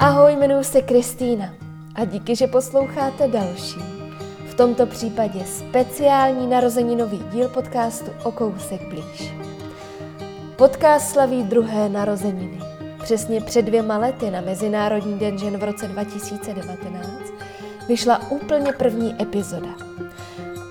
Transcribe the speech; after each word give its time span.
Ahoj, 0.00 0.32
jmenuji 0.32 0.64
se 0.64 0.82
Kristýna 0.82 1.54
a 1.94 2.04
díky, 2.04 2.36
že 2.36 2.46
posloucháte 2.46 3.28
další, 3.28 3.80
v 4.50 4.54
tomto 4.54 4.86
případě 4.86 5.44
speciální 5.44 6.46
narozeninový 6.46 7.18
díl 7.32 7.48
podcastu 7.48 8.10
O 8.22 8.32
kousek 8.32 8.88
blíž. 8.88 9.32
Podcast 10.56 11.10
slaví 11.10 11.42
druhé 11.42 11.88
narozeniny. 11.88 12.60
Přesně 13.02 13.40
před 13.40 13.62
dvěma 13.62 13.98
lety 13.98 14.30
na 14.30 14.40
Mezinárodní 14.40 15.18
den 15.18 15.38
žen 15.38 15.58
v 15.58 15.64
roce 15.64 15.88
2019 15.88 17.08
vyšla 17.88 18.30
úplně 18.30 18.72
první 18.72 19.22
epizoda. 19.22 19.70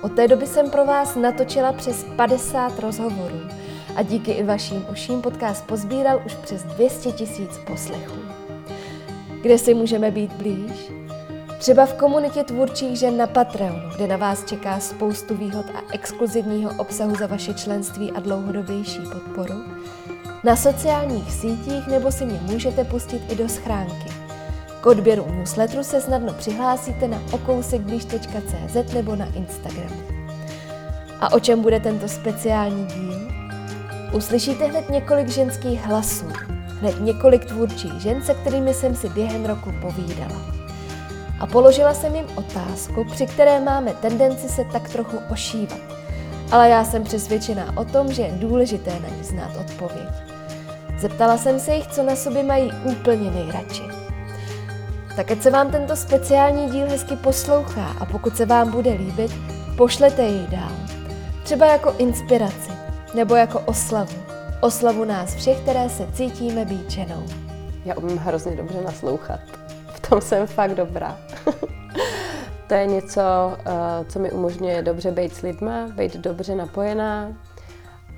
Od 0.02 0.16
té 0.16 0.28
doby 0.28 0.48
jsem 0.48 0.70
pro 0.70 0.86
vás 0.86 1.16
natočila 1.16 1.74
přes 1.74 2.06
50 2.16 2.80
rozhovorů 2.80 3.40
a 3.96 4.02
díky 4.02 4.32
i 4.32 4.44
vašim 4.44 4.86
uším 4.92 5.22
podcast 5.22 5.68
pozbíral 5.68 6.22
už 6.26 6.36
přes 6.36 6.64
200 6.64 7.12
tisíc 7.12 7.58
poslechů. 7.68 8.47
Kde 9.42 9.58
si 9.58 9.74
můžeme 9.74 10.12
být 10.12 10.34
blíž? 10.34 10.92
Třeba 11.58 11.86
v 11.86 11.94
komunitě 11.94 12.44
tvůrčích 12.44 13.00
žen 13.00 13.18
na 13.18 13.28
Patreonu, 13.28 13.90
kde 13.96 14.08
na 14.08 14.18
vás 14.18 14.46
čeká 14.46 14.80
spoustu 14.80 15.36
výhod 15.36 15.66
a 15.76 15.94
exkluzivního 15.94 16.72
obsahu 16.78 17.16
za 17.16 17.28
vaše 17.28 17.54
členství 17.54 18.12
a 18.12 18.20
dlouhodobější 18.20 19.00
podporu. 19.14 19.64
Na 20.44 20.56
sociálních 20.56 21.32
sítích 21.32 21.88
nebo 21.88 22.12
si 22.12 22.26
mě 22.26 22.40
můžete 22.42 22.84
pustit 22.84 23.22
i 23.32 23.36
do 23.36 23.50
schránky. 23.50 24.10
K 24.82 24.86
odběru 24.86 25.26
newsletteru 25.32 25.84
se 25.84 26.02
snadno 26.02 26.34
přihlásíte 26.34 27.08
na 27.08 27.22
okousekblíž.cz 27.32 28.94
nebo 28.94 29.16
na 29.16 29.26
Instagramu. 29.26 30.02
A 31.20 31.34
o 31.34 31.40
čem 31.40 31.62
bude 31.62 31.80
tento 31.80 32.08
speciální 32.08 32.86
díl? 32.86 33.32
Uslyšíte 34.14 34.66
hned 34.66 34.90
několik 34.90 35.28
ženských 35.28 35.86
hlasů, 35.86 36.26
hned 36.82 37.00
několik 37.00 37.46
tvůrčích 37.46 37.94
žen, 37.94 38.22
se 38.24 38.34
kterými 38.34 38.74
jsem 38.74 38.96
si 38.96 39.10
během 39.10 39.46
roku 39.46 39.74
povídala. 39.82 40.42
A 41.40 41.48
položila 41.48 41.94
jsem 41.94 42.16
jim 42.16 42.26
otázku, 42.36 43.06
při 43.12 43.26
které 43.26 43.60
máme 43.60 43.94
tendenci 43.94 44.50
se 44.50 44.64
tak 44.72 44.90
trochu 44.90 45.18
ošívat. 45.30 45.80
Ale 46.52 46.70
já 46.70 46.86
jsem 46.86 47.04
přesvědčená 47.04 47.78
o 47.78 47.86
tom, 47.86 48.14
že 48.14 48.22
je 48.22 48.32
důležité 48.32 48.92
na 48.92 49.16
ní 49.18 49.24
znát 49.24 49.52
odpověď. 49.60 50.10
Zeptala 51.00 51.38
jsem 51.38 51.60
se 51.60 51.76
jich, 51.76 51.88
co 51.88 52.04
na 52.04 52.16
sobě 52.16 52.44
mají 52.44 52.72
úplně 52.84 53.32
nejradši. 53.32 53.84
Tak 55.16 55.32
ať 55.32 55.42
se 55.42 55.52
vám 55.52 55.72
tento 55.72 55.96
speciální 55.96 56.70
díl 56.70 56.90
hezky 56.90 57.16
poslouchá 57.16 57.96
a 58.00 58.06
pokud 58.06 58.38
se 58.38 58.46
vám 58.46 58.72
bude 58.72 58.92
líbit, 58.92 59.32
pošlete 59.78 60.24
jej 60.24 60.48
dál. 60.48 60.72
Třeba 61.44 61.66
jako 61.66 61.96
inspiraci 61.98 62.72
nebo 63.14 63.36
jako 63.36 63.60
oslavu. 63.60 64.27
Oslavu 64.62 65.06
nás 65.06 65.36
všech, 65.36 65.60
které 65.60 65.90
se 65.90 66.08
cítíme 66.14 66.66
být 66.66 66.92
ženou. 66.92 67.24
Já 67.86 67.96
umím 67.96 68.18
hrozně 68.18 68.56
dobře 68.56 68.82
naslouchat. 68.82 69.40
V 69.88 70.10
tom 70.10 70.22
jsem 70.22 70.48
fakt 70.48 70.76
dobrá. 70.76 71.18
to 72.68 72.74
je 72.74 72.88
něco, 72.88 73.22
eh, 73.60 74.06
co 74.06 74.20
mi 74.20 74.32
umožňuje 74.32 74.82
dobře 74.82 75.12
být 75.12 75.36
s 75.36 75.42
lidma, 75.42 75.88
být 75.88 76.16
dobře 76.16 76.56
napojená 76.56 77.34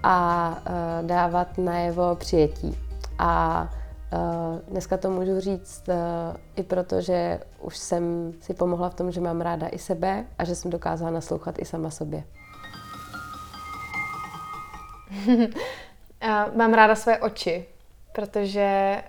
a 0.04 0.58
eh, 0.66 1.04
dávat 1.04 1.58
najevo 1.58 2.16
přijetí. 2.16 2.78
A 3.18 3.68
eh, 4.14 4.18
dneska 4.68 4.98
to 4.98 5.10
můžu 5.10 5.40
říct 5.40 5.84
i 6.56 6.64
proto, 6.64 7.02
že 7.02 7.40
už 7.62 7.78
jsem 7.78 8.34
si 8.42 8.54
pomohla 8.54 8.90
v 8.90 8.96
tom, 8.96 9.12
že 9.12 9.22
mám 9.22 9.42
ráda 9.42 9.68
i 9.68 9.78
sebe 9.78 10.26
a 10.38 10.44
že 10.44 10.56
jsem 10.56 10.72
dokázala 10.72 11.12
naslouchat 11.12 11.60
i 11.60 11.66
sama 11.66 11.90
sobě. 11.90 12.24
Mám 16.56 16.74
ráda 16.74 16.96
své 16.96 17.20
oči, 17.20 17.66
protože 18.12 19.02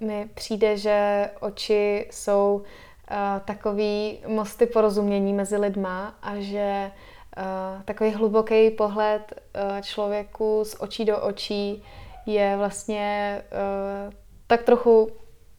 uh, 0.00 0.08
mi 0.08 0.28
přijde, 0.34 0.76
že 0.76 1.30
oči 1.40 2.08
jsou 2.10 2.62
uh, 3.10 3.16
takový 3.44 4.18
mosty 4.26 4.66
porozumění 4.66 5.32
mezi 5.32 5.56
lidma 5.56 6.14
a 6.22 6.32
že 6.38 6.90
uh, 7.36 7.82
takový 7.82 8.10
hluboký 8.10 8.70
pohled 8.70 9.32
uh, 9.32 9.80
člověku 9.80 10.64
z 10.64 10.76
očí 10.78 11.04
do 11.04 11.20
očí 11.20 11.82
je 12.26 12.56
vlastně 12.56 13.42
uh, 13.52 14.12
tak 14.46 14.62
trochu 14.62 15.10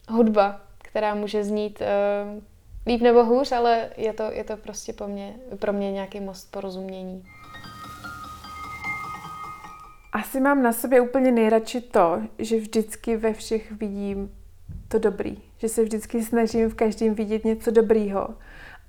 hudba, 0.09 0.62
která 0.78 1.16
může 1.16 1.44
znít 1.44 1.81
uh, 1.81 2.44
líp 2.85 3.01
nebo 3.01 3.23
hůř, 3.23 3.51
ale 3.51 3.89
je 3.97 4.13
to, 4.13 4.23
je 4.23 4.44
to 4.44 4.57
prostě 4.57 4.94
pro 4.94 5.07
mě, 5.07 5.35
pro 5.59 5.73
mě 5.73 5.91
nějaký 5.91 6.19
most 6.19 6.51
porozumění. 6.51 7.25
Asi 10.11 10.39
mám 10.39 10.63
na 10.63 10.73
sobě 10.73 11.01
úplně 11.01 11.31
nejradši 11.31 11.81
to, 11.81 12.21
že 12.39 12.57
vždycky 12.57 13.17
ve 13.17 13.33
všech 13.33 13.71
vidím 13.71 14.31
to 14.87 14.99
dobrý. 14.99 15.37
Že 15.57 15.69
se 15.69 15.83
vždycky 15.83 16.23
snažím 16.23 16.69
v 16.69 16.75
každém 16.75 17.13
vidět 17.13 17.45
něco 17.45 17.71
dobrýho 17.71 18.27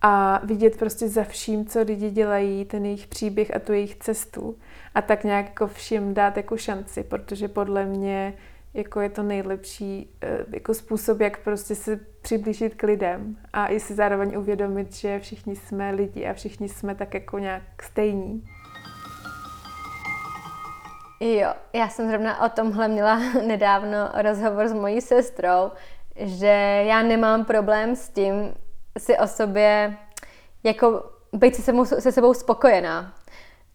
a 0.03 0.41
vidět 0.45 0.79
prostě 0.79 1.09
za 1.09 1.25
vším, 1.25 1.67
co 1.67 1.83
lidi 1.83 2.11
dělají, 2.11 2.65
ten 2.65 2.85
jejich 2.85 3.07
příběh 3.07 3.57
a 3.57 3.59
tu 3.59 3.73
jejich 3.73 3.97
cestu. 3.97 4.59
A 4.95 5.03
tak 5.03 5.25
nějak 5.25 5.47
jako 5.47 5.67
všim 5.67 6.15
dát 6.15 6.37
jako 6.37 6.57
šanci, 6.57 7.03
protože 7.03 7.49
podle 7.49 7.87
mě 7.87 8.35
jako 8.75 9.01
je 9.01 9.09
to 9.09 9.23
nejlepší 9.23 10.11
eh, 10.23 10.45
jako 10.53 10.75
způsob, 10.75 11.21
jak 11.21 11.39
prostě 11.39 11.75
se 11.75 12.01
přiblížit 12.23 12.75
k 12.75 12.83
lidem 12.83 13.37
a 13.53 13.69
i 13.69 13.81
si 13.81 13.95
zároveň 13.95 14.37
uvědomit, 14.39 14.95
že 14.95 15.21
všichni 15.21 15.57
jsme 15.57 15.91
lidi 15.91 16.27
a 16.27 16.33
všichni 16.35 16.69
jsme 16.69 16.95
tak 16.95 17.15
jako 17.15 17.39
nějak 17.39 17.83
stejní. 17.83 18.45
Jo, 21.21 21.55
já 21.73 21.89
jsem 21.89 22.09
zrovna 22.09 22.45
o 22.45 22.49
tomhle 22.49 22.89
měla 22.89 23.19
nedávno 23.47 24.11
rozhovor 24.15 24.69
s 24.69 24.73
mojí 24.73 25.01
sestrou, 25.01 25.71
že 26.17 26.83
já 26.87 27.03
nemám 27.03 27.45
problém 27.45 27.97
s 27.97 28.09
tím 28.09 28.55
si 28.99 29.19
o 29.19 29.27
sobě 29.27 29.97
jako 30.65 31.11
být 31.33 31.57
se 31.57 31.63
sebou, 31.63 31.85
se 31.85 32.13
sebou 32.13 32.35
spokojená. 32.35 33.15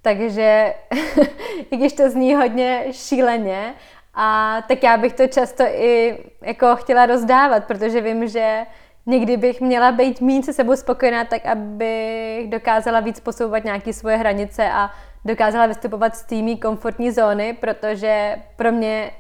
Takže, 0.02 0.74
i 1.72 1.78
když 1.78 1.94
to 1.94 2.10
zní 2.10 2.36
hodně 2.36 2.86
šíleně, 2.92 3.74
a 4.14 4.58
tak 4.68 4.84
já 4.84 4.98
bych 4.98 5.14
to 5.14 5.28
často 5.28 5.64
i 5.64 6.18
jako 6.42 6.76
chtěla 6.76 7.06
rozdávat, 7.06 7.66
protože 7.66 8.02
vím, 8.02 8.28
že 8.28 8.66
někdy 9.06 9.38
bych 9.38 9.62
měla 9.62 9.92
být 9.92 10.22
méně 10.22 10.44
se 10.44 10.54
sebou 10.54 10.76
spokojená, 10.76 11.26
tak 11.26 11.46
abych 11.46 12.50
dokázala 12.50 13.00
víc 13.00 13.20
posouvat 13.20 13.64
nějaké 13.64 13.94
svoje 13.94 14.18
hranice 14.18 14.70
a 14.72 14.92
dokázala 15.26 15.66
vystupovat 15.66 16.16
z 16.16 16.24
týmí 16.24 16.58
komfortní 16.58 17.12
zóny, 17.12 17.54
protože 17.54 18.36
pro 18.56 18.72
mě 18.72 19.12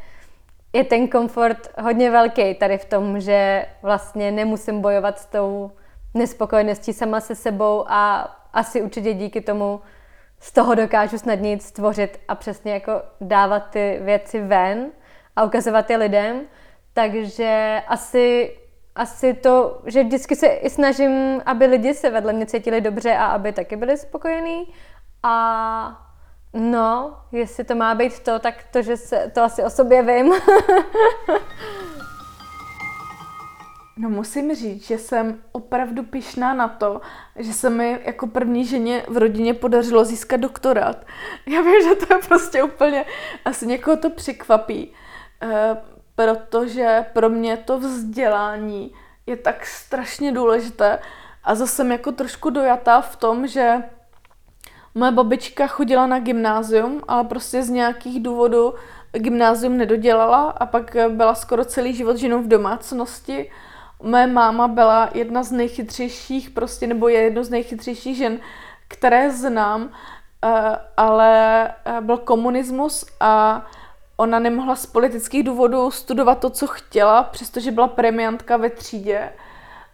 je 0.73 0.83
ten 0.83 1.07
komfort 1.07 1.69
hodně 1.81 2.11
velký 2.11 2.55
tady 2.55 2.77
v 2.77 2.85
tom, 2.85 3.19
že 3.19 3.66
vlastně 3.81 4.31
nemusím 4.31 4.81
bojovat 4.81 5.19
s 5.19 5.25
tou 5.25 5.71
nespokojeností 6.13 6.93
sama 6.93 7.19
se 7.21 7.35
sebou 7.35 7.85
a 7.88 8.21
asi 8.53 8.81
určitě 8.81 9.13
díky 9.13 9.41
tomu 9.41 9.81
z 10.39 10.51
toho 10.51 10.75
dokážu 10.75 11.17
snadněji 11.17 11.59
stvořit 11.59 12.19
a 12.27 12.35
přesně 12.35 12.73
jako 12.73 12.91
dávat 13.22 13.59
ty 13.69 13.99
věci 14.01 14.41
ven 14.41 14.91
a 15.35 15.43
ukazovat 15.43 15.89
je 15.89 15.97
lidem. 15.97 16.41
Takže 16.93 17.81
asi, 17.87 18.57
asi 18.95 19.33
to, 19.33 19.81
že 19.85 20.03
vždycky 20.03 20.35
se 20.35 20.47
i 20.47 20.69
snažím, 20.69 21.41
aby 21.45 21.66
lidi 21.66 21.93
se 21.93 22.09
vedle 22.09 22.33
mě 22.33 22.45
cítili 22.45 22.81
dobře 22.81 23.13
a 23.13 23.25
aby 23.25 23.51
taky 23.51 23.75
byli 23.75 23.97
spokojení 23.97 24.73
a 25.27 26.01
no, 26.53 27.17
jestli 27.31 27.63
to 27.63 27.75
má 27.75 27.95
být 27.95 28.19
to, 28.19 28.39
tak 28.39 28.55
to, 28.71 28.81
že 28.81 28.97
se, 28.97 29.31
to 29.33 29.43
asi 29.43 29.63
o 29.63 29.69
sobě 29.69 30.03
vím. 30.03 30.33
No 33.97 34.09
musím 34.09 34.55
říct, 34.55 34.87
že 34.87 34.97
jsem 34.97 35.41
opravdu 35.51 36.03
pišná 36.03 36.53
na 36.53 36.67
to, 36.67 37.01
že 37.35 37.53
se 37.53 37.69
mi 37.69 37.99
jako 38.05 38.27
první 38.27 38.65
ženě 38.65 39.03
v 39.07 39.17
rodině 39.17 39.53
podařilo 39.53 40.05
získat 40.05 40.39
doktorát. 40.39 41.05
Já 41.45 41.61
vím, 41.61 41.81
že 41.83 41.95
to 41.95 42.13
je 42.13 42.19
prostě 42.27 42.63
úplně, 42.63 43.05
asi 43.45 43.67
někoho 43.67 43.97
to 43.97 44.09
překvapí, 44.09 44.93
eh, 45.41 45.78
protože 46.16 47.05
pro 47.13 47.29
mě 47.29 47.57
to 47.57 47.79
vzdělání 47.79 48.93
je 49.25 49.37
tak 49.37 49.66
strašně 49.66 50.31
důležité 50.31 50.99
a 51.43 51.55
zase 51.55 51.75
jsem 51.75 51.91
jako 51.91 52.11
trošku 52.11 52.49
dojatá 52.49 53.01
v 53.01 53.16
tom, 53.16 53.47
že 53.47 53.83
Moje 54.97 55.11
babička 55.11 55.67
chodila 55.67 56.07
na 56.07 56.19
gymnázium, 56.19 57.01
ale 57.07 57.23
prostě 57.23 57.63
z 57.63 57.69
nějakých 57.69 58.23
důvodů 58.23 58.73
gymnázium 59.11 59.77
nedodělala 59.77 60.49
a 60.49 60.65
pak 60.65 60.95
byla 61.09 61.35
skoro 61.35 61.65
celý 61.65 61.93
život 61.93 62.17
ženou 62.17 62.41
v 62.41 62.47
domácnosti. 62.47 63.51
Moje 64.03 64.27
máma 64.27 64.67
byla 64.67 65.09
jedna 65.13 65.43
z 65.43 65.51
nejchytřejších, 65.51 66.49
prostě, 66.49 66.87
nebo 66.87 67.07
je 67.07 67.19
jedno 67.21 67.43
z 67.43 67.49
nejchytřejších 67.49 68.17
žen, 68.17 68.39
které 68.87 69.31
znám, 69.31 69.89
eh, 70.45 70.77
ale 70.97 71.65
eh, 71.67 72.01
byl 72.01 72.17
komunismus 72.17 73.05
a 73.19 73.65
ona 74.17 74.39
nemohla 74.39 74.75
z 74.75 74.85
politických 74.85 75.43
důvodů 75.43 75.91
studovat 75.91 76.39
to, 76.39 76.49
co 76.49 76.67
chtěla, 76.67 77.23
přestože 77.23 77.71
byla 77.71 77.87
premiantka 77.87 78.57
ve 78.57 78.69
třídě. 78.69 79.29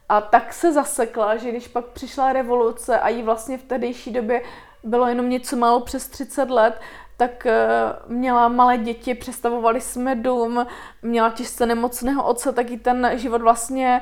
A 0.10 0.22
tak 0.22 0.54
se 0.54 0.74
zasekla, 0.74 1.38
že 1.38 1.50
když 1.50 1.68
pak 1.68 1.86
přišla 1.86 2.34
revoluce 2.34 3.00
a 3.00 3.10
jí 3.10 3.24
vlastně 3.24 3.58
v 3.58 3.64
tehdejší 3.64 4.12
době 4.12 4.42
bylo 4.84 5.08
jenom 5.08 5.30
něco 5.30 5.56
málo 5.56 5.80
přes 5.80 6.08
30 6.08 6.50
let, 6.50 6.82
tak 7.18 7.46
eh, 7.46 7.60
měla 8.08 8.48
malé 8.48 8.78
děti, 8.78 9.16
přestavovali 9.16 9.82
jsme 9.82 10.16
dům, 10.16 10.66
měla 11.02 11.30
těžce 11.30 11.66
nemocného 11.66 12.24
otce, 12.24 12.52
taky 12.52 12.78
ten 12.78 13.12
život 13.16 13.42
vlastně 13.42 14.02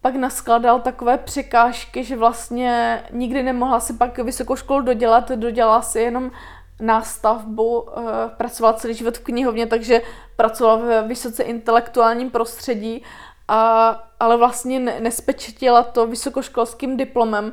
pak 0.00 0.14
naskladal 0.14 0.80
takové 0.80 1.18
překážky, 1.18 2.04
že 2.04 2.16
vlastně 2.16 3.02
nikdy 3.10 3.42
nemohla 3.42 3.80
si 3.80 3.92
pak 3.92 4.18
vysokou 4.18 4.56
školu 4.56 4.80
dodělat, 4.80 5.30
dodělala 5.30 5.82
si 5.82 6.00
jenom 6.00 6.30
nástavbu, 6.80 7.88
eh, 7.88 8.02
pracovala 8.36 8.72
celý 8.72 8.94
život 8.94 9.18
v 9.18 9.24
knihovně, 9.24 9.66
takže 9.66 10.02
pracovala 10.36 10.76
ve 10.76 11.02
vysoce 11.02 11.42
intelektuálním 11.42 12.30
prostředí, 12.30 13.02
a, 13.48 13.88
ale 14.20 14.36
vlastně 14.36 14.80
nespečetila 14.80 15.82
to 15.82 16.06
vysokoškolským 16.06 16.96
diplomem. 16.96 17.52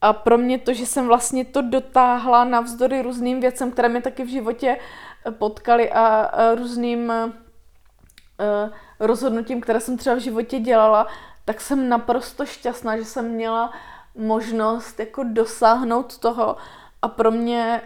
A 0.00 0.12
pro 0.12 0.38
mě 0.38 0.58
to, 0.58 0.72
že 0.72 0.86
jsem 0.86 1.06
vlastně 1.06 1.44
to 1.44 1.62
dotáhla 1.62 2.44
navzdory 2.44 3.02
různým 3.02 3.40
věcem, 3.40 3.70
které 3.70 3.88
mě 3.88 4.02
taky 4.02 4.24
v 4.24 4.28
životě 4.28 4.78
eh, 5.26 5.30
potkali 5.30 5.92
a, 5.92 6.30
různým 6.54 7.12
uh, 7.12 8.70
rozhodnutím, 9.00 9.60
které 9.60 9.80
jsem 9.80 9.96
třeba 9.96 10.16
v 10.16 10.20
životě 10.20 10.58
dělala, 10.58 11.06
tak 11.44 11.60
jsem 11.60 11.88
naprosto 11.88 12.46
šťastná, 12.46 12.96
že 12.96 13.04
jsem 13.04 13.28
měla 13.28 13.72
možnost 14.14 15.00
jako 15.00 15.22
dosáhnout 15.22 16.18
toho. 16.18 16.56
A 17.02 17.08
pro 17.08 17.30
mě 17.30 17.82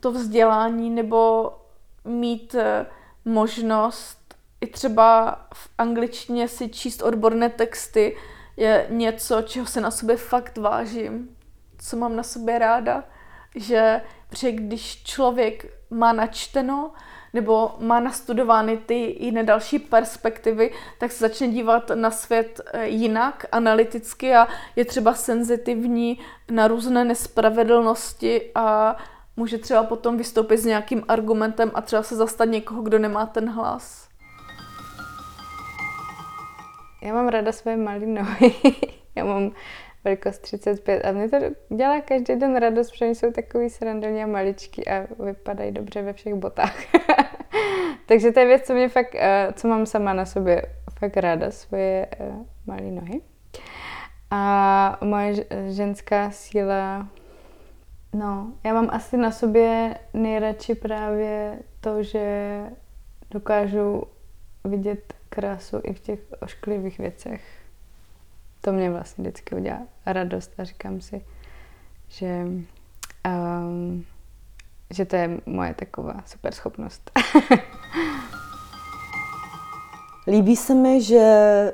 to 0.00 0.12
vzdělání 0.12 0.90
nebo 0.90 1.52
mít 2.04 2.56
možnost 3.24 4.34
i 4.60 4.66
třeba 4.66 5.38
v 5.54 5.68
angličtině 5.78 6.48
si 6.48 6.68
číst 6.68 7.02
odborné 7.02 7.48
texty 7.48 8.16
je 8.58 8.86
něco, 8.90 9.42
čeho 9.42 9.66
se 9.66 9.80
na 9.80 9.90
sobě 9.90 10.16
fakt 10.16 10.58
vážím, 10.58 11.36
co 11.78 11.96
mám 11.96 12.16
na 12.16 12.22
sobě 12.22 12.58
ráda, 12.58 13.04
že 13.54 14.00
protože 14.28 14.52
když 14.52 15.02
člověk 15.04 15.66
má 15.90 16.12
načteno 16.12 16.92
nebo 17.34 17.74
má 17.78 18.00
nastudovány 18.00 18.76
ty 18.76 19.16
jiné 19.20 19.44
další 19.44 19.78
perspektivy, 19.78 20.72
tak 20.98 21.12
se 21.12 21.28
začne 21.28 21.48
dívat 21.48 21.90
na 21.94 22.10
svět 22.10 22.60
eh, 22.72 22.86
jinak, 22.86 23.46
analyticky 23.52 24.34
a 24.34 24.48
je 24.76 24.84
třeba 24.84 25.14
senzitivní 25.14 26.18
na 26.50 26.68
různé 26.68 27.04
nespravedlnosti 27.04 28.50
a 28.54 28.96
může 29.36 29.58
třeba 29.58 29.82
potom 29.82 30.16
vystoupit 30.16 30.58
s 30.58 30.64
nějakým 30.64 31.04
argumentem 31.08 31.70
a 31.74 31.82
třeba 31.82 32.02
se 32.02 32.16
zastat 32.16 32.48
někoho, 32.48 32.82
kdo 32.82 32.98
nemá 32.98 33.26
ten 33.26 33.50
hlas. 33.50 34.07
Já 37.02 37.14
mám 37.14 37.28
ráda 37.28 37.52
své 37.52 37.76
malé 37.76 38.06
nohy. 38.06 38.54
Já 39.14 39.24
mám 39.24 39.52
velikost 40.04 40.38
35 40.38 41.04
a 41.04 41.12
mě 41.12 41.28
to 41.28 41.36
dělá 41.76 42.00
každý 42.00 42.36
den 42.36 42.56
radost, 42.56 42.90
protože 42.90 43.06
jsou 43.06 43.32
takový 43.32 43.70
srandelně 43.70 44.26
maličký 44.26 44.88
a 44.88 45.06
vypadají 45.24 45.72
dobře 45.72 46.02
ve 46.02 46.12
všech 46.12 46.34
botách. 46.34 46.76
Takže 48.06 48.32
to 48.32 48.40
je 48.40 48.46
věc, 48.46 48.66
co 48.66 48.74
mě 48.74 48.88
fakt, 48.88 49.14
eh, 49.14 49.48
co 49.56 49.68
mám 49.68 49.86
sama 49.86 50.12
na 50.12 50.26
sobě 50.26 50.62
fakt 50.98 51.16
ráda, 51.16 51.50
svoje 51.50 52.06
eh, 52.20 52.32
malé 52.66 52.90
nohy. 52.90 53.20
A 54.30 54.98
moje 55.04 55.34
ženská 55.68 56.30
síla, 56.30 57.08
no, 58.14 58.52
já 58.64 58.74
mám 58.74 58.88
asi 58.92 59.16
na 59.16 59.30
sobě 59.30 59.94
nejradši 60.14 60.74
právě 60.74 61.58
to, 61.80 62.02
že 62.02 62.60
dokážu 63.30 64.02
vidět 64.64 65.14
krásu 65.28 65.80
i 65.82 65.94
v 65.94 66.00
těch 66.00 66.20
ošklivých 66.40 66.98
věcech. 66.98 67.42
To 68.60 68.72
mě 68.72 68.90
vlastně 68.90 69.22
vždycky 69.22 69.54
udělá 69.54 69.82
radost 70.06 70.52
a 70.58 70.64
říkám 70.64 71.00
si, 71.00 71.24
že, 72.08 72.46
um, 73.26 74.04
že 74.90 75.04
to 75.04 75.16
je 75.16 75.40
moje 75.46 75.74
taková 75.74 76.22
super 76.26 76.54
schopnost. 76.54 77.10
Líbí 80.26 80.56
se 80.56 80.74
mi, 80.74 81.02
že 81.02 81.72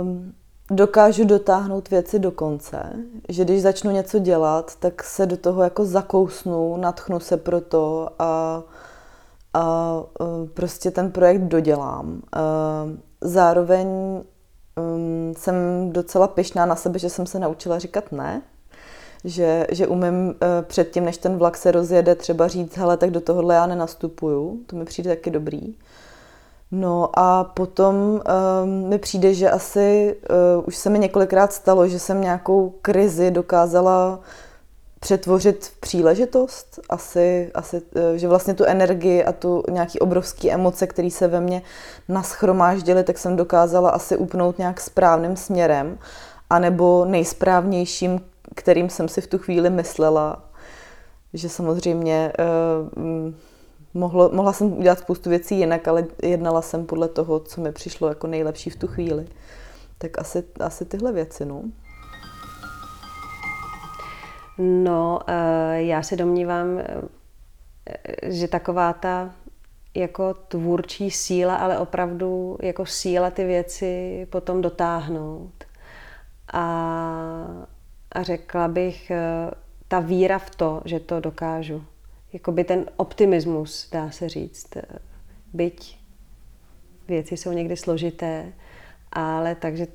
um, 0.00 0.34
dokážu 0.70 1.24
dotáhnout 1.24 1.90
věci 1.90 2.18
do 2.18 2.30
konce, 2.30 2.92
že 3.28 3.44
když 3.44 3.62
začnu 3.62 3.90
něco 3.90 4.18
dělat, 4.18 4.76
tak 4.76 5.02
se 5.02 5.26
do 5.26 5.36
toho 5.36 5.62
jako 5.62 5.84
zakousnu, 5.84 6.76
natchnu 6.76 7.20
se 7.20 7.36
pro 7.36 7.60
to 7.60 8.08
a 8.18 8.62
a 9.54 10.02
prostě 10.54 10.90
ten 10.90 11.12
projekt 11.12 11.42
dodělám. 11.42 12.22
Zároveň 13.20 13.86
um, 13.86 15.34
jsem 15.36 15.54
docela 15.92 16.28
pyšná 16.28 16.66
na 16.66 16.76
sebe, 16.76 16.98
že 16.98 17.10
jsem 17.10 17.26
se 17.26 17.38
naučila 17.38 17.78
říkat 17.78 18.12
ne, 18.12 18.42
že, 19.24 19.66
že 19.70 19.86
umím 19.86 20.26
uh, 20.28 20.34
předtím, 20.62 21.04
než 21.04 21.18
ten 21.18 21.36
vlak 21.36 21.56
se 21.56 21.70
rozjede, 21.70 22.14
třeba 22.14 22.48
říct, 22.48 22.76
hele, 22.76 22.96
tak 22.96 23.10
do 23.10 23.20
tohohle 23.20 23.54
já 23.54 23.66
nenastupuju, 23.66 24.58
to 24.66 24.76
mi 24.76 24.84
přijde 24.84 25.10
taky 25.10 25.30
dobrý. 25.30 25.74
No 26.70 27.10
a 27.14 27.44
potom 27.44 27.94
um, 27.94 28.20
mi 28.88 28.98
přijde, 28.98 29.34
že 29.34 29.50
asi 29.50 30.16
uh, 30.56 30.64
už 30.66 30.76
se 30.76 30.90
mi 30.90 30.98
několikrát 30.98 31.52
stalo, 31.52 31.88
že 31.88 31.98
jsem 31.98 32.20
nějakou 32.20 32.74
krizi 32.82 33.30
dokázala 33.30 34.20
přetvořit 35.04 35.64
v 35.64 35.80
příležitost, 35.80 36.80
asi, 36.88 37.50
asi, 37.54 37.82
eh, 37.96 38.18
že 38.18 38.28
vlastně 38.28 38.54
tu 38.54 38.64
energii 38.64 39.24
a 39.24 39.32
tu 39.32 39.62
nějaký 39.70 39.98
obrovský 39.98 40.52
emoce, 40.52 40.86
které 40.86 41.10
se 41.10 41.28
ve 41.28 41.40
mně 41.40 41.62
naschromáždily, 42.08 43.04
tak 43.04 43.18
jsem 43.18 43.36
dokázala 43.36 43.90
asi 43.90 44.16
upnout 44.16 44.58
nějak 44.58 44.80
správným 44.80 45.36
směrem, 45.36 45.98
anebo 46.50 47.04
nejsprávnějším, 47.04 48.20
kterým 48.54 48.90
jsem 48.90 49.08
si 49.08 49.20
v 49.20 49.26
tu 49.26 49.38
chvíli 49.38 49.70
myslela, 49.70 50.44
že 51.34 51.48
samozřejmě 51.48 52.32
eh, 52.38 52.44
mohlo, 53.94 54.30
mohla 54.32 54.52
jsem 54.52 54.72
udělat 54.72 54.98
spoustu 54.98 55.30
věcí 55.30 55.58
jinak, 55.58 55.88
ale 55.88 56.06
jednala 56.22 56.62
jsem 56.62 56.86
podle 56.86 57.08
toho, 57.08 57.40
co 57.40 57.60
mi 57.60 57.72
přišlo 57.72 58.08
jako 58.08 58.26
nejlepší 58.26 58.70
v 58.70 58.76
tu 58.76 58.86
chvíli. 58.86 59.26
Tak 59.98 60.18
asi, 60.18 60.44
asi 60.60 60.84
tyhle 60.84 61.12
věci, 61.12 61.44
no. 61.44 61.62
No, 64.58 65.20
eh, 65.26 65.82
já 65.82 66.02
se 66.02 66.16
domnívám, 66.16 66.78
eh, 66.78 68.32
že 68.32 68.48
taková 68.48 68.92
ta 68.92 69.34
jako 69.94 70.34
tvůrčí 70.34 71.10
síla, 71.10 71.56
ale 71.56 71.78
opravdu 71.78 72.58
jako 72.62 72.86
síla 72.86 73.30
ty 73.30 73.44
věci 73.44 74.26
potom 74.30 74.62
dotáhnout. 74.62 75.64
A, 76.52 76.66
a 78.12 78.22
řekla 78.22 78.68
bych, 78.68 79.10
eh, 79.10 79.50
ta 79.88 80.00
víra 80.00 80.38
v 80.38 80.50
to, 80.50 80.82
že 80.84 81.00
to 81.00 81.20
dokážu. 81.20 81.84
Jakoby 82.32 82.64
ten 82.64 82.86
optimismus, 82.96 83.90
dá 83.90 84.10
se 84.10 84.28
říct. 84.28 84.76
Byť 85.52 85.98
věci 87.08 87.36
jsou 87.36 87.52
někdy 87.52 87.76
složité, 87.76 88.52
ale 89.12 89.54
takže 89.54 89.86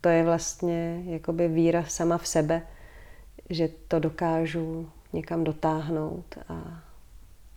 to 0.00 0.08
je 0.08 0.24
vlastně 0.24 1.02
jakoby 1.06 1.48
víra 1.48 1.84
sama 1.84 2.18
v 2.18 2.26
sebe, 2.26 2.62
že 3.50 3.68
to 3.88 3.98
dokážu 3.98 4.90
někam 5.12 5.44
dotáhnout 5.44 6.24
a, 6.48 6.54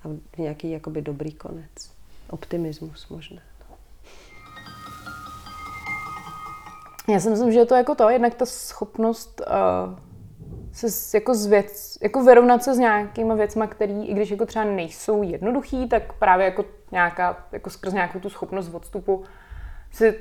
a 0.03 0.07
nějaký 0.37 0.71
jakoby 0.71 1.01
dobrý 1.01 1.33
konec. 1.33 1.91
Optimismus 2.29 3.09
možná. 3.09 3.41
No. 3.69 3.75
Já 7.13 7.19
si 7.19 7.29
myslím, 7.29 7.51
že 7.51 7.59
je 7.59 7.65
to 7.65 7.75
jako 7.75 7.95
to, 7.95 8.09
jednak 8.09 8.35
ta 8.35 8.45
schopnost 8.45 9.41
uh, 9.47 9.99
se 10.73 11.17
jako, 11.17 11.35
zvěc, 11.35 11.97
jako 12.01 12.23
vyrovnat 12.23 12.63
se 12.63 12.75
s 12.75 12.77
nějakýma 12.77 13.35
věcma, 13.35 13.67
které, 13.67 13.93
i 13.93 14.13
když 14.13 14.31
jako 14.31 14.45
třeba 14.45 14.65
nejsou 14.65 15.23
jednoduchý, 15.23 15.89
tak 15.89 16.13
právě 16.13 16.45
jako 16.45 16.65
nějaká, 16.91 17.47
jako 17.51 17.69
skrz 17.69 17.93
nějakou 17.93 18.19
tu 18.19 18.29
schopnost 18.29 18.73
odstupu 18.73 19.23
si 19.91 20.19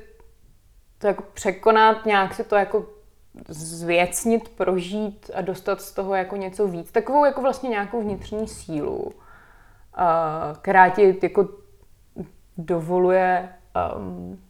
to 0.97 1.07
jako 1.07 1.23
překonat, 1.33 2.05
nějak 2.05 2.33
si 2.33 2.43
to 2.43 2.55
jako 2.55 2.85
zvěcnit, 3.49 4.49
prožít 4.49 5.31
a 5.33 5.41
dostat 5.41 5.81
z 5.81 5.93
toho 5.93 6.15
jako 6.15 6.35
něco 6.35 6.67
víc. 6.67 6.91
Takovou 6.91 7.25
jako 7.25 7.41
vlastně 7.41 7.69
nějakou 7.69 8.01
vnitřní 8.01 8.47
sílu, 8.47 9.11
která 10.61 10.89
ti 10.89 11.17
jako 11.23 11.49
dovoluje 12.57 13.49
um, 13.97 14.41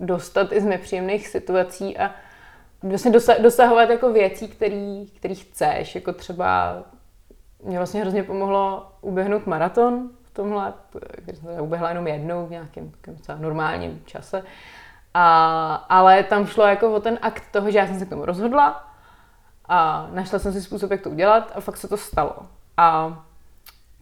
dostat 0.00 0.52
i 0.52 0.60
z 0.60 0.64
nepříjemných 0.64 1.28
situací 1.28 1.98
a 1.98 2.10
vlastně 2.82 3.12
dosahovat 3.42 3.90
jako 3.90 4.12
věcí, 4.12 4.48
který, 4.48 5.06
který 5.16 5.34
chceš. 5.34 5.94
Jako 5.94 6.12
třeba 6.12 6.76
mě 7.64 7.78
vlastně 7.78 8.00
hrozně 8.00 8.22
pomohlo 8.22 8.92
uběhnout 9.00 9.46
maraton 9.46 10.10
v 10.22 10.30
tomhle, 10.30 10.74
když 11.24 11.38
jsem 11.38 11.60
uběhla 11.60 11.88
jenom 11.88 12.06
jednou 12.06 12.46
v 12.46 12.50
nějakém 12.50 12.92
normálním 13.38 14.02
čase. 14.04 14.42
A, 15.18 15.74
ale 15.88 16.22
tam 16.22 16.46
šlo 16.46 16.66
jako 16.66 16.94
o 16.94 17.00
ten 17.00 17.18
akt 17.22 17.42
toho, 17.50 17.70
že 17.70 17.78
já 17.78 17.86
jsem 17.86 17.98
se 17.98 18.06
k 18.06 18.08
tomu 18.08 18.24
rozhodla 18.24 18.90
a 19.68 20.08
našla 20.12 20.38
jsem 20.38 20.52
si 20.52 20.62
způsob, 20.62 20.90
jak 20.90 21.00
to 21.00 21.10
udělat 21.10 21.52
a 21.54 21.60
fakt 21.60 21.76
se 21.76 21.88
to 21.88 21.96
stalo. 21.96 22.36
A 22.76 23.18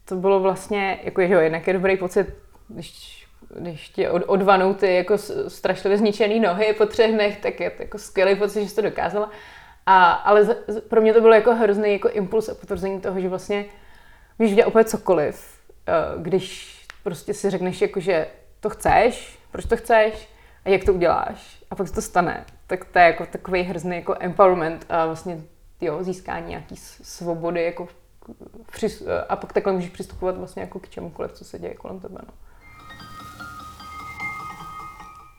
to 0.04 0.16
bylo 0.16 0.40
vlastně, 0.40 1.00
jako 1.02 1.20
že 1.20 1.34
jo, 1.34 1.40
jednak 1.40 1.66
je 1.66 1.72
dobrý 1.72 1.96
pocit, 1.96 2.34
když, 2.68 3.26
když 3.56 3.88
ti 3.88 4.08
od, 4.08 4.22
odvanou 4.26 4.74
ty 4.74 4.94
jako 4.94 5.18
strašlivě 5.48 5.98
zničený 5.98 6.40
nohy 6.40 6.72
po 6.72 6.86
třech 6.86 7.12
dnech, 7.12 7.40
tak 7.40 7.60
je 7.60 7.70
to 7.70 7.82
jako 7.82 7.98
skvělý 7.98 8.36
pocit, 8.36 8.62
že 8.62 8.68
jsi 8.68 8.76
to 8.76 8.82
dokázala. 8.82 9.30
A, 9.86 10.12
ale 10.12 10.44
z, 10.44 10.56
pro 10.88 11.00
mě 11.00 11.12
to 11.14 11.20
bylo 11.20 11.34
jako 11.34 11.54
hrozný 11.54 11.92
jako 11.92 12.08
impuls 12.08 12.48
a 12.48 12.54
potvrzení 12.54 13.00
toho, 13.00 13.20
že 13.20 13.28
vlastně 13.28 13.64
můžeš 14.38 14.52
udělat 14.52 14.68
úplně 14.68 14.84
cokoliv, 14.84 15.58
eh, 15.86 15.92
když 16.16 16.78
prostě 17.02 17.34
si 17.34 17.50
řekneš, 17.50 17.80
jako, 17.80 18.00
že 18.00 18.26
to 18.60 18.70
chceš, 18.70 19.38
proč 19.50 19.64
to 19.66 19.76
chceš 19.76 20.33
a 20.64 20.68
jak 20.68 20.84
to 20.84 20.94
uděláš 20.94 21.64
a 21.70 21.74
pak 21.74 21.88
se 21.88 21.94
to 21.94 22.02
stane, 22.02 22.44
tak 22.66 22.84
to 22.84 22.98
je 22.98 23.04
jako 23.04 23.26
takový 23.26 23.62
hrozný 23.62 23.96
jako 23.96 24.16
empowerment 24.20 24.86
a 24.88 25.06
vlastně 25.06 25.42
jo, 25.80 26.02
získání 26.02 26.48
nějaký 26.48 26.76
svobody 27.02 27.64
jako 27.64 27.88
a 29.28 29.36
pak 29.36 29.52
takhle 29.52 29.72
můžeš 29.72 29.90
přistupovat 29.90 30.36
vlastně 30.36 30.62
jako 30.62 30.78
k 30.78 30.88
čemukoliv, 30.88 31.32
co 31.32 31.44
se 31.44 31.58
děje 31.58 31.74
kolem 31.74 32.00
tebe. 32.00 32.18
No. 32.26 32.34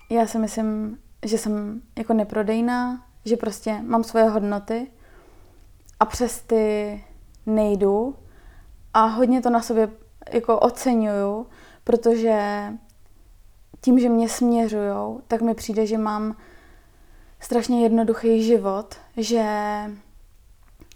Já 0.10 0.28
si 0.28 0.40
myslím, 0.40 1.00
že 1.26 1.38
jsem 1.38 1.82
jako 1.98 2.14
neprodejná, 2.14 3.06
že 3.26 3.38
prostě 3.38 3.82
mám 3.82 4.04
svoje 4.04 4.26
hodnoty 4.26 4.88
a 6.00 6.06
přes 6.06 6.42
ty 6.42 7.04
nejdu 7.46 8.16
a 8.94 9.06
hodně 9.06 9.42
to 9.42 9.50
na 9.50 9.62
sobě 9.62 9.90
jako 10.32 10.60
oceňuju, 10.60 11.48
protože 11.84 12.66
tím, 13.86 14.00
že 14.00 14.10
mě 14.10 14.30
směřujou, 14.30 15.22
tak 15.28 15.42
mi 15.42 15.54
přijde, 15.54 15.86
že 15.86 15.98
mám 15.98 16.36
strašně 17.40 17.84
jednoduchý 17.84 18.44
život, 18.44 18.96
že 19.18 19.46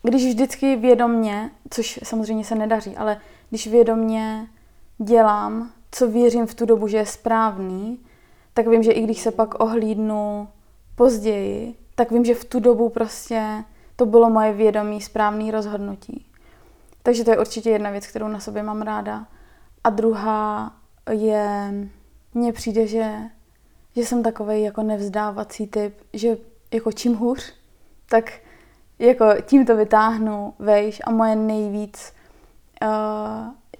když 0.04 0.26
vždycky 0.26 0.76
vědomně, 0.76 1.52
což 1.70 2.00
samozřejmě 2.04 2.44
se 2.44 2.56
nedaří, 2.56 2.98
ale 2.98 3.22
když 3.50 3.68
vědomně 3.68 4.48
dělám, 4.98 5.72
co 5.92 6.08
věřím 6.08 6.48
v 6.48 6.54
tu 6.54 6.66
dobu, 6.66 6.88
že 6.88 6.98
je 6.98 7.06
správný, 7.06 8.00
tak 8.54 8.68
vím, 8.68 8.84
že 8.84 8.92
i 8.92 9.02
když 9.02 9.22
se 9.22 9.32
pak 9.32 9.60
ohlídnu 9.60 10.48
později, 10.96 11.76
tak 11.96 12.12
vím, 12.12 12.26
že 12.26 12.36
v 12.36 12.46
tu 12.46 12.60
dobu 12.60 12.90
prostě 12.90 13.64
to 13.96 14.06
bylo 14.06 14.30
moje 14.30 14.54
vědomí 14.54 15.02
správné 15.02 15.52
rozhodnutí. 15.52 16.26
Takže 17.04 17.24
to 17.24 17.32
je 17.32 17.40
určitě 17.40 17.70
jedna 17.70 17.90
věc, 17.90 18.08
kterou 18.08 18.28
na 18.28 18.40
sobě 18.40 18.64
mám 18.64 18.82
ráda. 18.82 19.26
A 19.84 19.90
druhá 19.90 20.74
je, 21.12 21.74
mně 22.34 22.54
přijde, 22.54 22.88
že, 22.88 23.14
že 23.96 24.02
jsem 24.06 24.24
takový 24.24 24.64
jako 24.64 24.84
nevzdávací 24.84 25.68
typ, 25.68 25.94
že 26.14 26.38
jako 26.74 26.92
čím 26.92 27.16
hůř, 27.16 27.54
tak 28.10 28.34
jako 29.00 29.26
tím 29.42 29.66
to 29.66 29.76
vytáhnu 29.76 30.54
vejš 30.60 31.02
a 31.06 31.12
moje 31.12 31.36
nejvíc 31.36 32.14
uh, 32.82 32.90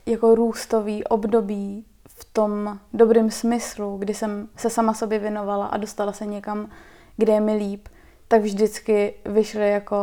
jako 0.06 0.36
růstový 0.36 1.04
období 1.04 1.86
v 2.08 2.26
tom 2.34 2.80
dobrém 2.94 3.32
smyslu, 3.32 3.98
kdy 3.98 4.14
jsem 4.14 4.50
se 4.56 4.70
sama 4.70 4.94
sobě 4.94 5.20
věnovala 5.20 5.66
a 5.66 5.78
dostala 5.78 6.14
se 6.14 6.26
někam, 6.26 6.70
kde 7.18 7.34
je 7.34 7.42
mi 7.42 7.56
líp, 7.56 7.88
tak 8.28 8.42
vždycky 8.42 9.14
vyšly 9.26 9.70
jako 9.70 9.98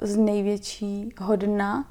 z 0.00 0.16
největšího 0.16 1.36
dna. 1.36 1.84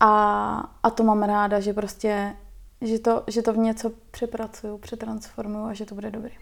A, 0.00 0.70
a 0.82 0.90
to 0.90 1.04
mám 1.04 1.22
ráda, 1.22 1.60
že 1.60 1.72
prostě, 1.72 2.36
že 2.80 2.98
to, 2.98 3.24
že 3.26 3.42
to 3.42 3.52
v 3.52 3.58
něco 3.58 3.90
přepracuju, 4.10 4.78
přetransformuju 4.78 5.64
a 5.64 5.74
že 5.74 5.84
to 5.86 5.94
bude 5.94 6.10
dobrý. 6.10 6.34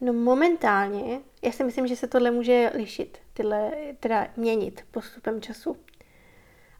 No 0.00 0.12
momentálně, 0.12 1.20
já 1.42 1.52
si 1.52 1.64
myslím, 1.64 1.86
že 1.86 1.96
se 1.96 2.06
tohle 2.06 2.30
může 2.30 2.70
lišit, 2.74 3.18
tyhle, 3.32 3.70
teda 4.00 4.28
měnit 4.36 4.84
postupem 4.90 5.40
času. 5.40 5.76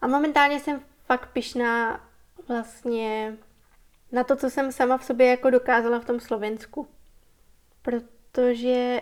A 0.01 0.07
momentálně 0.07 0.61
jsem 0.61 0.83
fakt 1.05 1.33
pišná 1.33 2.01
vlastně 2.49 3.37
na 4.13 4.25
to, 4.25 4.37
co 4.37 4.51
jsem 4.51 4.73
sama 4.73 4.99
v 4.99 5.05
sobě 5.05 5.27
jako 5.27 5.51
dokázala 5.51 6.01
v 6.01 6.05
tom 6.05 6.21
Slovensku. 6.21 6.89
Protože 7.83 9.01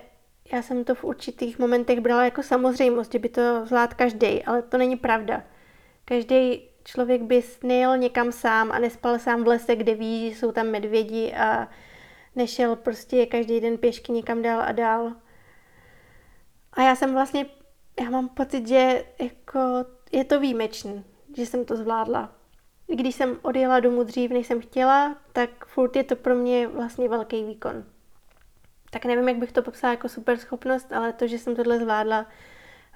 já 0.53 0.63
jsem 0.63 0.85
to 0.85 0.95
v 0.95 1.05
určitých 1.05 1.59
momentech 1.59 2.01
brala 2.01 2.25
jako 2.25 2.43
samozřejmost, 2.43 3.13
že 3.13 3.19
by 3.19 3.29
to 3.29 3.67
zvlád 3.67 3.95
každý, 3.95 4.45
ale 4.45 4.63
to 4.63 4.79
není 4.79 4.97
pravda. 4.97 5.45
Každý 6.05 6.70
člověk 6.85 7.23
by 7.23 7.43
nejel 7.63 7.97
někam 7.97 8.33
sám 8.33 8.73
a 8.73 8.79
nespal 8.79 9.19
sám 9.19 9.45
v 9.45 9.47
lese, 9.47 9.77
kde 9.77 9.95
ví, 9.95 10.31
že 10.31 10.37
jsou 10.37 10.53
tam 10.53 10.67
medvědi 10.67 11.35
a 11.35 11.69
nešel 12.37 12.77
prostě 12.77 13.27
každý 13.27 13.61
den 13.61 13.79
pěšky 13.79 14.13
někam 14.13 14.43
dál 14.43 14.63
a 14.63 14.73
dál. 14.73 15.13
A 16.73 16.83
já 16.83 16.97
jsem 16.97 17.13
vlastně, 17.13 17.47
já 18.01 18.11
mám 18.11 18.29
pocit, 18.29 18.69
že 18.69 19.05
jako 19.19 19.61
je 20.13 20.25
to 20.25 20.41
výjimečný, 20.41 21.05
že 21.37 21.47
jsem 21.47 21.65
to 21.65 21.77
zvládla. 21.77 22.33
Když 22.87 23.15
jsem 23.15 23.39
odjela 23.43 23.81
domů 23.81 24.03
dřív, 24.03 24.31
než 24.31 24.47
jsem 24.47 24.61
chtěla, 24.61 25.17
tak 25.33 25.67
furt 25.67 25.97
je 25.97 26.05
to 26.05 26.17
pro 26.17 26.35
mě 26.35 26.69
vlastně 26.69 27.09
velký 27.09 27.45
výkon. 27.45 27.85
Tak 28.91 29.05
nevím, 29.05 29.29
jak 29.29 29.37
bych 29.37 29.53
to 29.53 29.63
popsala 29.63 29.93
jako 29.93 30.09
super 30.09 30.37
schopnost, 30.37 30.93
ale 30.93 31.13
to, 31.13 31.27
že 31.27 31.39
jsem 31.39 31.57
tohle 31.57 31.79
zvládla, 31.79 32.27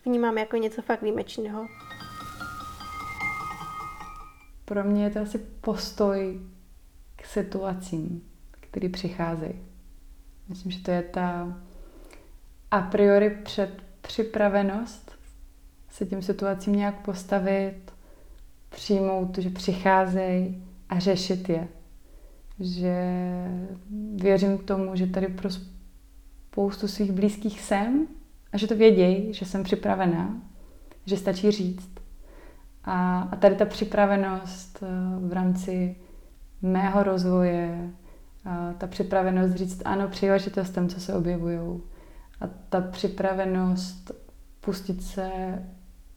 vnímám 0.05 0.39
jako 0.39 0.57
něco 0.57 0.83
fakt 0.83 1.03
výjimečného. 1.03 1.67
Pro 4.65 4.85
mě 4.85 5.05
je 5.05 5.11
to 5.11 5.21
asi 5.21 5.39
postoj 5.39 6.41
k 7.17 7.27
situacím 7.27 8.23
který 8.75 8.89
přicházejí. 8.89 9.55
Myslím, 10.49 10.73
že 10.73 10.83
to 10.83 10.91
je 10.91 11.03
ta 11.03 11.59
a 12.71 12.81
priori 12.81 13.31
předpřipravenost 13.31 15.13
se 15.91 16.07
těm 16.07 16.23
situacím 16.23 16.77
nějak 16.77 17.03
postavit, 17.03 17.93
přijmout, 18.69 19.39
že 19.39 19.51
přicházejí 19.51 20.65
a 20.89 20.99
řešit 20.99 21.49
je. 21.49 21.69
Že 22.61 22.97
věřím 24.15 24.59
tomu, 24.59 24.97
že 24.97 25.07
tady 25.07 25.27
pro 25.27 25.49
spoustu 25.51 26.89
svých 26.89 27.13
blízkých 27.13 27.61
jsem 27.61 28.07
a 28.53 28.59
že 28.59 28.67
to 28.67 28.77
vědějí, 28.77 29.35
že 29.35 29.45
jsem 29.45 29.63
připravená, 29.63 30.43
že 31.07 31.17
stačí 31.17 31.51
říct. 31.51 31.91
A, 32.85 33.29
a 33.33 33.37
tady 33.37 33.55
ta 33.55 33.65
připravenost 33.65 34.83
eh, 34.83 34.87
v 35.29 35.33
rámci 35.33 35.97
mého 36.63 37.03
rozvoje, 37.03 37.91
ta 38.79 38.87
připravenost 38.87 39.55
říct 39.55 39.83
ano 39.85 40.09
příležitostem, 40.09 40.89
co 40.89 41.01
se 41.01 41.15
objevují. 41.15 41.81
A 42.41 42.47
ta 42.69 42.81
připravenost 42.81 44.13
pustit 44.61 45.03
se 45.03 45.31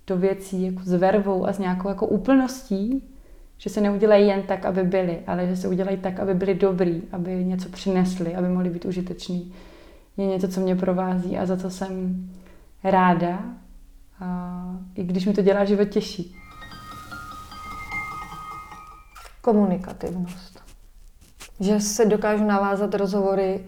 do 0.08 0.18
věcí 0.18 0.64
jako 0.64 0.82
s 0.84 0.94
vervou 0.94 1.48
a 1.48 1.54
s 1.54 1.60
nějakou 1.60 1.90
jako 1.90 2.08
úplností, 2.08 3.04
že 3.58 3.70
se 3.70 3.82
neudělají 3.82 4.28
jen 4.28 4.44
tak, 4.44 4.66
aby 4.66 4.84
byli, 4.84 5.20
ale 5.28 5.48
že 5.48 5.56
se 5.56 5.68
udělají 5.68 5.98
tak, 5.98 6.20
aby 6.20 6.34
byli 6.34 6.54
dobrý, 6.54 7.02
aby 7.12 7.46
něco 7.46 7.70
přinesli, 7.70 8.36
aby 8.36 8.50
mohli 8.50 8.70
být 8.70 8.86
užiteční. 8.86 9.54
Je 10.18 10.26
něco, 10.26 10.48
co 10.48 10.60
mě 10.62 10.76
provází 10.76 11.38
a 11.38 11.46
za 11.46 11.58
co 11.58 11.70
jsem 11.70 12.26
ráda, 12.84 13.44
a 14.20 14.80
i 14.96 15.04
když 15.04 15.26
mi 15.26 15.34
to 15.34 15.42
dělá 15.42 15.66
život 15.66 15.90
těžší. 15.90 16.36
Komunikativnost 19.48 20.60
že 21.60 21.80
se 21.80 22.06
dokážu 22.06 22.44
navázat 22.44 22.94
rozhovory 22.94 23.66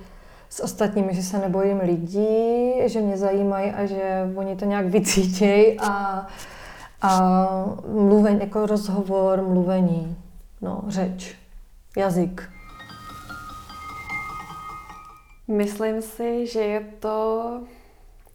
s 0.50 0.60
ostatními, 0.60 1.16
že 1.16 1.24
se 1.24 1.38
nebojím 1.38 1.80
lidí, 1.80 2.72
že 2.86 3.02
mě 3.02 3.18
zajímají 3.18 3.72
a 3.72 3.86
že 3.86 4.32
oni 4.36 4.56
to 4.56 4.66
nějak 4.66 4.86
vycítějí 4.86 5.80
a, 5.80 6.28
a 7.02 7.30
mluvení, 7.88 8.40
jako 8.40 8.66
rozhovor, 8.66 9.42
mluvení, 9.42 10.18
no, 10.62 10.84
řeč, 10.88 11.36
jazyk. 11.98 12.50
Myslím 15.48 16.02
si, 16.02 16.48
že 16.48 16.60
je 16.60 16.80
to 17.00 17.62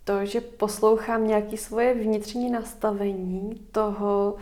to, 0.04 0.26
že 0.26 0.40
poslouchám 0.40 1.26
nějaké 1.26 1.56
svoje 1.56 1.94
vnitřní 1.94 2.50
nastavení 2.50 3.60
toho, 3.72 4.34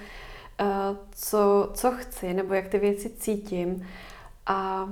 co, 1.14 1.70
co 1.74 1.90
chci, 1.90 2.34
nebo 2.34 2.54
jak 2.54 2.68
ty 2.68 2.78
věci 2.78 3.10
cítím 3.10 3.88
a 4.46 4.88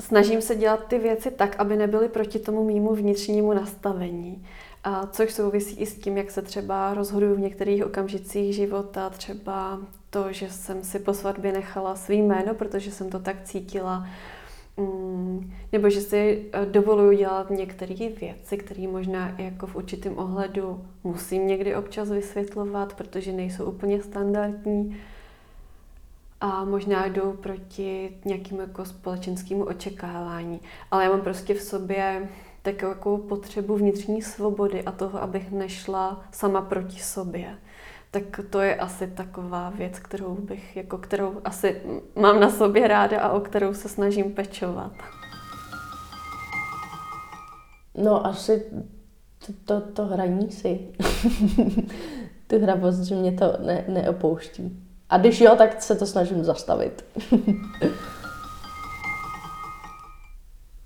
snažím 0.00 0.42
se 0.42 0.56
dělat 0.56 0.86
ty 0.88 0.98
věci 0.98 1.30
tak, 1.30 1.56
aby 1.60 1.76
nebyly 1.76 2.08
proti 2.08 2.38
tomu 2.38 2.64
mýmu 2.64 2.94
vnitřnímu 2.94 3.52
nastavení. 3.52 4.46
A 4.84 5.06
což 5.06 5.32
souvisí 5.32 5.76
i 5.80 5.86
s 5.86 5.98
tím, 5.98 6.16
jak 6.16 6.30
se 6.30 6.42
třeba 6.42 6.94
rozhoduju 6.94 7.34
v 7.34 7.40
některých 7.40 7.86
okamžicích 7.86 8.54
života, 8.54 9.10
třeba 9.10 9.78
to, 10.10 10.32
že 10.32 10.50
jsem 10.50 10.82
si 10.82 10.98
po 10.98 11.14
svatbě 11.14 11.52
nechala 11.52 11.96
svý 11.96 12.22
jméno, 12.22 12.54
protože 12.54 12.90
jsem 12.90 13.10
to 13.10 13.18
tak 13.18 13.36
cítila, 13.44 14.06
mm, 14.76 15.52
nebo 15.72 15.90
že 15.90 16.00
si 16.00 16.50
eh, 16.52 16.66
dovoluju 16.66 17.18
dělat 17.18 17.50
některé 17.50 17.94
věci, 17.94 18.56
které 18.56 18.88
možná 18.88 19.34
jako 19.38 19.66
v 19.66 19.76
určitém 19.76 20.18
ohledu 20.18 20.84
musím 21.04 21.46
někdy 21.46 21.76
občas 21.76 22.10
vysvětlovat, 22.10 22.94
protože 22.94 23.32
nejsou 23.32 23.64
úplně 23.64 24.02
standardní 24.02 24.96
a 26.40 26.64
možná 26.64 27.06
jdou 27.06 27.32
proti 27.32 28.18
nějakému 28.24 28.60
jako 28.60 28.84
společenskému 28.84 29.64
očekávání. 29.64 30.60
Ale 30.90 31.04
já 31.04 31.10
mám 31.10 31.20
prostě 31.20 31.54
v 31.54 31.62
sobě 31.62 32.28
takovou 32.62 33.18
potřebu 33.18 33.76
vnitřní 33.76 34.22
svobody 34.22 34.82
a 34.82 34.92
toho, 34.92 35.22
abych 35.22 35.50
nešla 35.50 36.24
sama 36.32 36.62
proti 36.62 36.98
sobě. 36.98 37.58
Tak 38.14 38.40
to 38.50 38.60
je 38.60 38.76
asi 38.76 39.06
taková 39.06 39.70
věc, 39.70 39.98
kterou 39.98 40.34
bych, 40.34 40.76
jako 40.76 40.98
kterou 40.98 41.40
asi 41.44 41.82
mám 42.16 42.40
na 42.40 42.50
sobě 42.50 42.88
ráda 42.88 43.20
a 43.20 43.32
o 43.32 43.40
kterou 43.40 43.74
se 43.74 43.88
snažím 43.88 44.32
pečovat. 44.32 44.92
No 47.94 48.26
asi 48.26 48.64
to, 49.46 49.52
to, 49.64 49.92
to 49.92 50.06
hraní 50.06 50.52
si. 50.52 50.92
tu 52.46 52.58
hravost, 52.62 53.00
že 53.00 53.14
mě 53.14 53.32
to 53.32 53.56
ne, 53.66 53.84
neopouští. 53.88 54.86
A 55.10 55.18
když 55.18 55.40
jo, 55.40 55.54
tak 55.56 55.82
se 55.82 55.96
to 55.96 56.06
snažím 56.06 56.44
zastavit. 56.44 57.04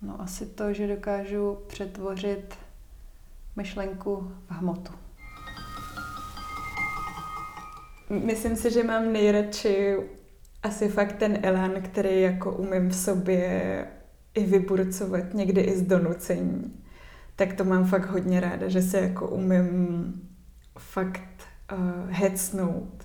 No 0.02 0.20
asi 0.20 0.46
to, 0.46 0.72
že 0.72 0.96
dokážu 0.96 1.58
přetvořit 1.66 2.54
myšlenku 3.56 4.32
v 4.48 4.50
hmotu. 4.50 5.07
Myslím 8.10 8.56
si, 8.56 8.70
že 8.70 8.84
mám 8.84 9.12
nejradši 9.12 9.96
asi 10.62 10.88
fakt 10.88 11.12
ten 11.12 11.38
elán, 11.42 11.72
který 11.82 12.20
jako 12.20 12.52
umím 12.52 12.88
v 12.88 12.94
sobě 12.94 13.86
i 14.34 14.44
vyburcovat, 14.44 15.34
někdy 15.34 15.60
i 15.60 15.76
z 15.76 15.82
donucení. 15.82 16.82
Tak 17.36 17.52
to 17.52 17.64
mám 17.64 17.84
fakt 17.84 18.10
hodně 18.10 18.40
ráda, 18.40 18.68
že 18.68 18.82
se 18.82 19.00
jako 19.00 19.28
umím 19.28 20.12
fakt 20.78 21.48
uh, 21.72 22.10
hecnout. 22.10 23.04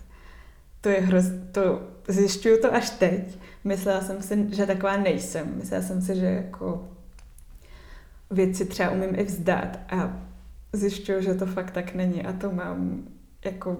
To 0.82 0.90
je 0.90 1.00
hroz... 1.00 1.26
to 1.52 1.82
zjišťuju 2.08 2.62
to 2.62 2.74
až 2.74 2.90
teď. 2.90 3.38
Myslela 3.64 4.02
jsem 4.02 4.22
si, 4.22 4.48
že 4.56 4.66
taková 4.66 4.98
nejsem. 4.98 5.54
Myslela 5.56 5.84
jsem 5.84 6.02
si, 6.02 6.16
že 6.16 6.26
jako 6.26 6.88
věci 8.32 8.66
třeba 8.66 8.90
umím 8.90 9.16
i 9.16 9.24
vzdát 9.24 9.80
a 9.90 10.22
zjišťuju, 10.74 11.22
že 11.22 11.34
to 11.34 11.46
fakt 11.46 11.72
tak 11.72 11.94
není 11.94 12.26
a 12.26 12.34
to 12.34 12.52
mám 12.52 13.04
jako 13.46 13.78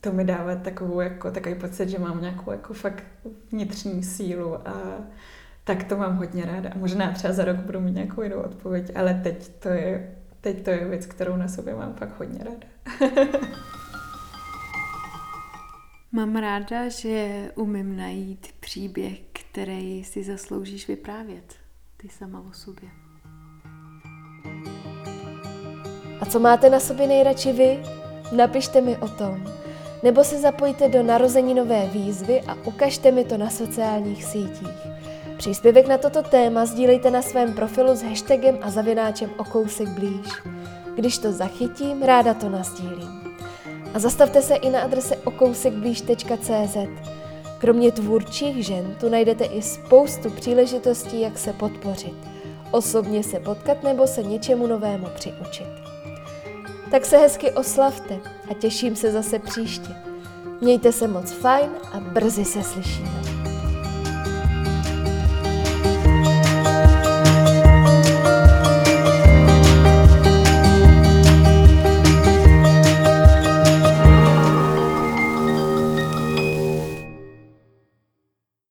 to 0.00 0.12
mi 0.12 0.24
dává 0.24 0.56
takovou 0.56 1.00
jako, 1.00 1.30
takový 1.30 1.54
pocit, 1.54 1.88
že 1.88 1.98
mám 1.98 2.20
nějakou 2.20 2.50
jako 2.50 2.74
fakt 2.74 3.04
vnitřní 3.52 4.02
sílu 4.02 4.68
a 4.68 4.74
tak 5.64 5.84
to 5.84 5.96
mám 5.96 6.16
hodně 6.16 6.44
ráda. 6.44 6.70
Možná 6.76 7.12
třeba 7.12 7.32
za 7.32 7.44
rok 7.44 7.56
budu 7.56 7.80
mít 7.80 7.94
nějakou 7.94 8.22
jinou 8.22 8.40
odpověď, 8.40 8.92
ale 8.96 9.14
teď 9.14 9.48
to 9.48 9.68
je, 9.68 10.16
teď 10.40 10.64
to 10.64 10.70
je 10.70 10.84
věc, 10.84 11.06
kterou 11.06 11.36
na 11.36 11.48
sobě 11.48 11.74
mám 11.74 11.94
fakt 11.94 12.18
hodně 12.18 12.44
ráda. 12.44 12.66
Mám 16.12 16.36
ráda, 16.36 16.88
že 16.88 17.50
umím 17.54 17.96
najít 17.96 18.46
příběh, 18.60 19.18
který 19.32 20.04
si 20.04 20.24
zasloužíš 20.24 20.88
vyprávět. 20.88 21.54
Ty 21.96 22.08
sama 22.08 22.40
o 22.40 22.52
sobě. 22.52 22.88
A 26.20 26.26
co 26.26 26.40
máte 26.40 26.70
na 26.70 26.80
sobě 26.80 27.06
nejradši 27.06 27.52
vy? 27.52 27.82
Napište 28.36 28.80
mi 28.80 28.96
o 28.96 29.08
tom. 29.08 29.57
Nebo 30.02 30.24
se 30.24 30.38
zapojte 30.38 30.88
do 30.88 31.02
narozeninové 31.02 31.86
výzvy 31.86 32.40
a 32.40 32.56
ukažte 32.64 33.10
mi 33.10 33.24
to 33.24 33.36
na 33.36 33.50
sociálních 33.50 34.24
sítích. 34.24 34.88
Příspěvek 35.36 35.88
na 35.88 35.98
toto 35.98 36.22
téma 36.22 36.66
sdílejte 36.66 37.10
na 37.10 37.22
svém 37.22 37.54
profilu 37.54 37.96
s 37.96 38.02
hashtagem 38.02 38.58
a 38.62 38.70
zavináčem 38.70 39.30
o 39.38 39.44
kousek 39.44 39.88
blíž. 39.88 40.26
Když 40.94 41.18
to 41.18 41.32
zachytím, 41.32 42.02
ráda 42.02 42.34
to 42.34 42.48
nazdílím. 42.48 43.36
A 43.94 43.98
zastavte 43.98 44.42
se 44.42 44.54
i 44.54 44.70
na 44.70 44.80
adrese 44.80 45.16
okousekblíž.cz. 45.16 46.76
Kromě 47.58 47.92
tvůrčích 47.92 48.66
žen 48.66 48.96
tu 49.00 49.08
najdete 49.08 49.44
i 49.44 49.62
spoustu 49.62 50.30
příležitostí, 50.30 51.20
jak 51.20 51.38
se 51.38 51.52
podpořit, 51.52 52.14
osobně 52.70 53.22
se 53.22 53.40
potkat 53.40 53.82
nebo 53.82 54.06
se 54.06 54.22
něčemu 54.22 54.66
novému 54.66 55.06
přiučit. 55.14 55.87
Tak 56.90 57.06
se 57.06 57.16
hezky 57.16 57.50
oslavte 57.50 58.18
a 58.50 58.54
těším 58.54 58.96
se 58.96 59.12
zase 59.12 59.38
příště. 59.38 59.96
Mějte 60.60 60.92
se 60.92 61.08
moc 61.08 61.32
fajn 61.32 61.70
a 61.92 62.00
brzy 62.00 62.44
se 62.44 62.62
slyšíme. 62.62 63.37